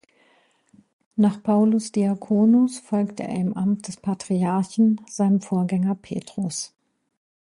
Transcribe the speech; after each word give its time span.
Nach 1.15 1.43
Paulus 1.43 1.91
Diaconus 1.91 2.79
folgte 2.79 3.21
er 3.21 3.35
im 3.35 3.55
Amt 3.55 3.87
des 3.87 3.97
Patriarchen 3.97 4.99
seinem 5.07 5.41
Vorgänger 5.41 5.93
Petrus. 5.93 6.73